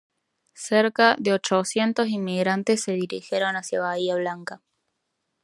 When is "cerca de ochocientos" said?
0.55-2.07